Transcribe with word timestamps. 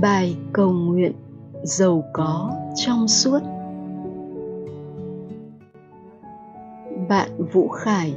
bài 0.00 0.36
cầu 0.52 0.72
nguyện 0.72 1.12
giàu 1.62 2.04
có 2.12 2.50
trong 2.74 3.08
suốt. 3.08 3.38
Bạn 7.08 7.30
vũ 7.52 7.68
khải 7.68 8.14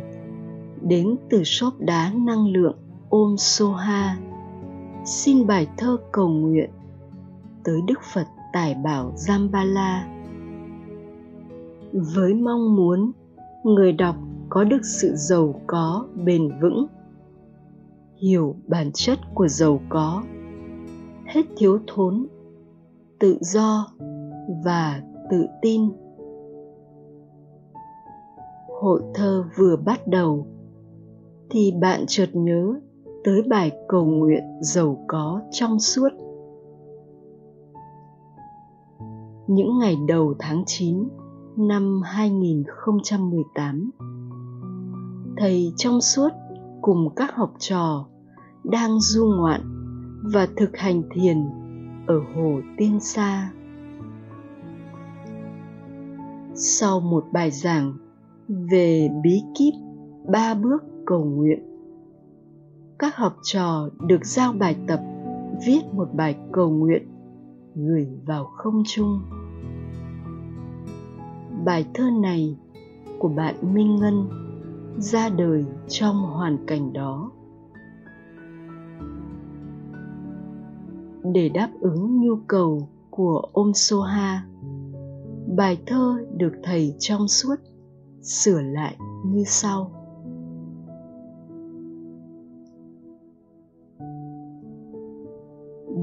đến 0.81 1.15
từ 1.29 1.43
shop 1.43 1.73
đá 1.79 2.11
năng 2.15 2.47
lượng 2.47 2.77
ôm 3.09 3.37
soha 3.37 4.17
xin 5.05 5.47
bài 5.47 5.67
thơ 5.77 5.97
cầu 6.11 6.29
nguyện 6.29 6.69
tới 7.63 7.81
đức 7.87 7.99
phật 8.13 8.27
tài 8.53 8.75
bảo 8.83 9.13
jambala 9.15 9.99
với 11.91 12.33
mong 12.33 12.75
muốn 12.75 13.11
người 13.75 13.91
đọc 13.91 14.15
có 14.49 14.63
được 14.63 14.81
sự 14.83 15.15
giàu 15.15 15.61
có 15.67 16.05
bền 16.25 16.59
vững. 16.61 16.87
Hiểu 18.21 18.55
bản 18.67 18.91
chất 18.93 19.19
của 19.33 19.47
giàu 19.47 19.79
có. 19.89 20.23
Hết 21.25 21.45
thiếu 21.57 21.79
thốn, 21.87 22.27
tự 23.19 23.37
do 23.41 23.87
và 24.65 25.01
tự 25.31 25.45
tin. 25.61 25.89
Hội 28.81 29.01
thơ 29.13 29.43
vừa 29.57 29.75
bắt 29.85 30.07
đầu, 30.07 30.47
thì 31.49 31.73
bạn 31.81 32.03
chợt 32.07 32.29
nhớ 32.33 32.79
tới 33.23 33.41
bài 33.49 33.71
cầu 33.87 34.05
nguyện 34.05 34.43
giàu 34.61 35.05
có 35.07 35.41
trong 35.51 35.79
suốt. 35.79 36.09
Những 39.47 39.79
ngày 39.79 39.95
đầu 40.07 40.33
tháng 40.39 40.63
9 40.65 41.09
năm 41.59 42.01
2018. 42.01 43.91
Thầy 45.37 45.73
trong 45.77 46.01
suốt 46.01 46.29
cùng 46.81 47.09
các 47.15 47.35
học 47.35 47.53
trò 47.59 48.05
đang 48.63 48.99
du 48.99 49.25
ngoạn 49.25 49.61
và 50.33 50.47
thực 50.57 50.77
hành 50.77 51.01
thiền 51.11 51.37
ở 52.07 52.19
hồ 52.35 52.59
Tiên 52.77 52.99
Sa. 52.99 53.51
Sau 56.53 56.99
một 56.99 57.25
bài 57.33 57.51
giảng 57.51 57.93
về 58.47 59.09
bí 59.23 59.41
kíp 59.55 59.73
ba 60.31 60.53
bước 60.53 60.83
cầu 61.05 61.25
nguyện, 61.25 61.59
các 62.99 63.15
học 63.15 63.35
trò 63.43 63.89
được 64.07 64.25
giao 64.25 64.53
bài 64.53 64.75
tập 64.87 64.99
viết 65.65 65.81
một 65.93 66.07
bài 66.13 66.37
cầu 66.51 66.69
nguyện 66.69 67.07
gửi 67.75 68.07
vào 68.25 68.45
không 68.45 68.83
trung 68.85 69.19
bài 71.65 71.85
thơ 71.93 72.09
này 72.21 72.57
của 73.19 73.27
bạn 73.27 73.73
minh 73.73 73.95
ngân 73.95 74.29
ra 74.97 75.29
đời 75.29 75.65
trong 75.87 76.15
hoàn 76.15 76.57
cảnh 76.67 76.93
đó. 76.93 77.31
Để 81.33 81.49
đáp 81.49 81.69
ứng 81.79 82.21
nhu 82.21 82.35
cầu 82.47 82.87
của 83.09 83.49
ôm 83.53 83.71
soha, 83.73 84.45
bài 85.57 85.77
thơ 85.85 86.25
được 86.37 86.53
thầy 86.63 86.95
trong 86.99 87.27
suốt 87.27 87.55
sửa 88.21 88.61
lại 88.61 88.97
như 89.25 89.43
sau. 89.45 89.91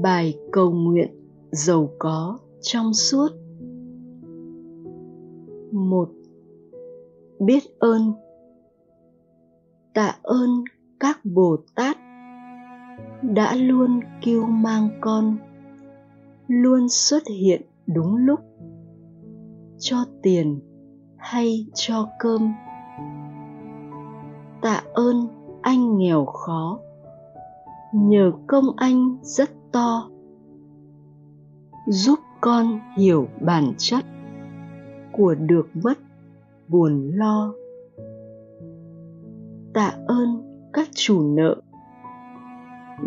Bài 0.01 0.39
cầu 0.51 0.71
nguyện 0.71 1.09
giàu 1.51 1.89
có 1.99 2.37
trong 2.61 2.93
suốt 2.93 3.27
biết 7.39 7.63
ơn. 7.79 8.13
Tạ 9.93 10.15
ơn 10.23 10.63
các 10.99 11.19
bồ 11.23 11.57
tát 11.75 11.97
đã 13.21 13.55
luôn 13.55 13.99
kêu 14.21 14.45
mang 14.45 14.89
con, 15.01 15.37
luôn 16.47 16.89
xuất 16.89 17.23
hiện 17.27 17.61
đúng 17.87 18.15
lúc, 18.15 18.39
cho 19.79 19.97
tiền 20.23 20.59
hay 21.17 21.67
cho 21.73 22.09
cơm. 22.19 22.53
Tạ 24.61 24.81
ơn 24.93 25.27
anh 25.61 25.97
nghèo 25.97 26.25
khó, 26.25 26.79
nhờ 27.93 28.31
công 28.47 28.65
anh 28.77 29.17
rất 29.21 29.49
to, 29.71 30.09
giúp 31.87 32.19
con 32.41 32.79
hiểu 32.97 33.27
bản 33.41 33.73
chất 33.77 34.05
của 35.11 35.35
được 35.35 35.69
mất 35.73 35.99
buồn 36.67 37.11
lo. 37.13 37.53
Tạ 39.73 39.93
ơn 40.07 40.43
các 40.73 40.87
chủ 40.95 41.35
nợ 41.35 41.61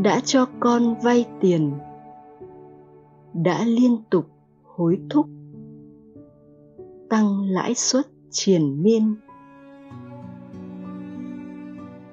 đã 0.03 0.21
cho 0.25 0.47
con 0.61 0.95
vay 1.03 1.27
tiền, 1.41 1.73
đã 3.35 3.65
liên 3.65 3.97
tục 4.11 4.27
hối 4.65 5.01
thúc, 5.11 5.27
tăng 7.09 7.41
lãi 7.41 7.75
suất 7.75 8.07
triền 8.31 8.83
miên. 8.83 9.15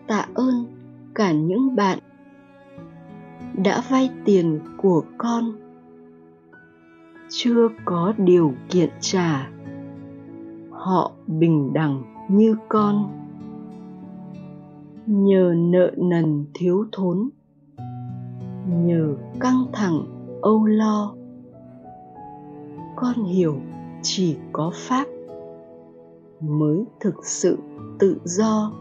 Tạ 0.08 0.26
ơn 0.34 0.66
cả 1.14 1.32
những 1.32 1.76
bạn 1.76 2.00
đã 3.64 3.84
vay 3.90 4.10
tiền 4.26 4.60
của 4.78 5.04
con, 5.18 5.52
chưa 7.30 7.68
có 7.86 8.14
điều 8.18 8.54
kiện 8.70 8.90
trả 9.00 9.57
họ 10.88 11.12
bình 11.28 11.74
đẳng 11.74 12.04
như 12.30 12.56
con. 12.70 13.14
Nhờ 15.06 15.54
nợ 15.58 15.92
nần 15.98 16.46
thiếu 16.54 16.86
thốn, 16.92 17.30
nhờ 18.84 19.16
căng 19.40 19.66
thẳng, 19.74 20.06
âu 20.42 20.66
lo, 20.66 21.14
con 22.96 23.24
hiểu 23.24 23.56
chỉ 24.02 24.38
có 24.52 24.72
pháp 24.74 25.08
mới 26.40 26.86
thực 27.00 27.26
sự 27.26 27.58
tự 28.00 28.18
do. 28.24 28.72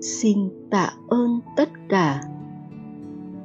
Xin 0.00 0.38
tạ 0.70 0.92
ơn 1.08 1.40
tất 1.56 1.68
cả. 1.88 2.22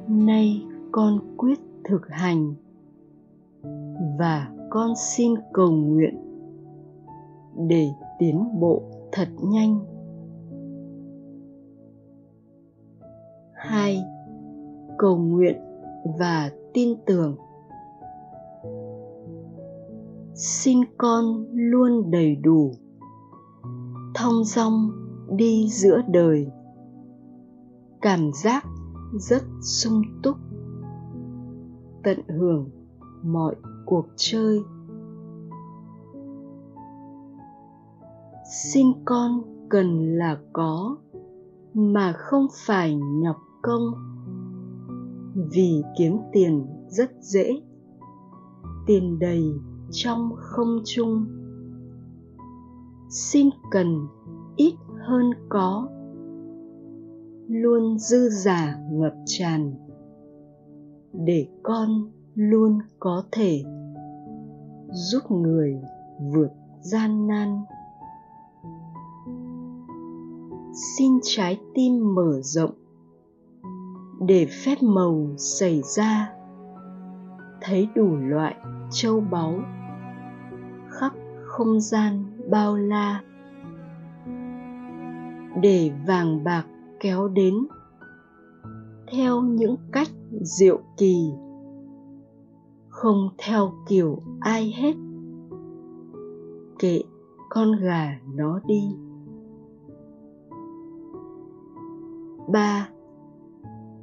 Nay 0.08 0.66
con 0.92 1.20
quyết 1.38 1.60
thực 1.84 2.10
hành 2.10 2.54
và 4.20 4.48
con 4.70 4.94
xin 4.96 5.34
cầu 5.54 5.72
nguyện 5.72 6.33
để 7.58 7.90
tiến 8.19 8.59
bộ 8.59 8.81
thật 9.12 9.28
nhanh. 9.41 9.80
Hai, 13.53 14.03
cầu 14.97 15.18
nguyện 15.18 15.56
và 16.19 16.52
tin 16.74 16.97
tưởng. 17.06 17.36
Xin 20.36 20.80
con 20.97 21.46
luôn 21.52 22.12
đầy 22.12 22.36
đủ. 22.36 22.72
Thong 24.16 24.44
dong 24.44 24.92
đi 25.36 25.69
giữa 25.69 26.02
đời. 26.08 26.47
Cảm 28.02 28.31
giác 28.44 28.66
rất 29.19 29.44
sung 29.62 30.02
túc. 30.24 30.36
Tận 32.03 32.19
hưởng 32.40 32.69
mọi 33.24 33.56
cuộc 33.86 34.06
chơi. 34.16 34.59
Xin 38.53 38.88
con 39.06 39.41
cần 39.69 40.18
là 40.18 40.38
có, 40.53 40.97
mà 41.74 42.14
không 42.14 42.47
phải 42.66 42.96
nhọc 42.96 43.38
công. 43.62 43.84
Vì 45.36 45.84
kiếm 45.97 46.18
tiền 46.31 46.66
rất 46.88 47.12
dễ, 47.22 47.62
tiền 48.88 49.19
đầy 49.19 49.44
trong 49.92 50.31
không 50.36 50.81
trung. 50.86 51.25
Xin 53.09 53.50
cần 53.72 54.07
ít 54.56 54.74
hơn 55.07 55.31
có, 55.50 55.89
luôn 57.48 57.98
dư 57.98 58.30
giả 58.30 58.80
ngập 58.92 59.13
tràn, 59.25 59.74
để 61.13 61.48
con 61.63 62.12
luôn 62.36 62.80
có 63.00 63.24
thể 63.31 63.63
giúp 64.92 65.31
người 65.31 65.81
vượt 66.33 66.51
gian 66.81 67.28
nan 67.28 67.60
xin 70.74 71.20
trái 71.22 71.62
tim 71.74 72.16
mở 72.16 72.42
rộng. 72.42 72.72
Để 74.20 74.46
phép 74.46 74.75
màu 74.81 75.28
xảy 75.38 75.81
ra. 75.81 76.34
Thấy 77.62 77.88
đủ 77.96 78.16
loại 78.16 78.56
châu 78.92 79.20
báu. 79.20 79.60
Khắp 80.90 81.14
không 81.44 81.80
gian 81.80 82.24
bao 82.50 82.75
la. 82.75 83.22
Để 85.62 85.92
vàng 86.08 86.44
bạc 86.44 86.66
kéo 87.00 87.28
đến. 87.28 87.54
Theo 89.12 89.42
những 89.42 89.76
cách 89.92 90.10
diệu 90.42 90.80
kỳ. 90.98 91.31
Không 92.90 93.30
theo 93.38 93.74
kiểu 93.88 94.19
ai 94.40 94.74
hết. 94.78 94.94
Kệ 96.80 97.02
con 97.50 97.72
gà 97.81 98.19
nó 98.34 98.60
đi. 98.66 98.96
Ba. 102.48 102.90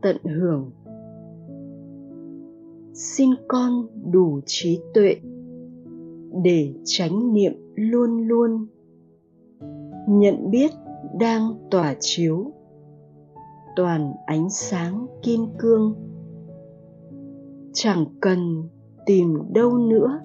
Tận 0.03 0.17
hưởng. 0.25 0.71
Xin 2.95 3.31
con 3.49 3.87
đủ 4.13 4.41
trí 4.47 4.81
tuệ 4.95 5.17
để 6.43 6.73
tránh 6.85 7.33
niệm 7.33 7.53
luôn 7.75 8.29
luôn. 8.29 8.67
Nhận 10.09 10.51
biết 10.51 10.71
đang 11.21 11.69
tỏa 11.71 11.95
chiếu 12.01 12.53
toàn 13.77 14.13
ánh 14.27 14.51
sáng 14.51 15.07
kim 15.23 15.47
cương. 15.59 15.95
Chẳng 17.73 18.05
cần 18.21 18.69
tìm 19.07 19.43
đâu 19.53 19.79
nữa. 19.79 20.21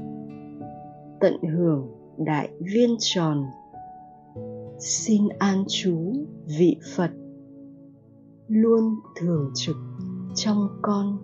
Tận 1.20 1.44
hưởng 1.44 1.88
đại 2.18 2.50
viên 2.60 2.96
tròn. 3.00 3.46
Xin 4.80 5.28
an 5.40 5.64
chú 5.68 6.14
vị 6.58 6.78
phật 6.96 7.12
luôn 8.48 9.00
thường 9.16 9.52
trực 9.56 9.76
trong 10.36 10.80
con 10.82 11.18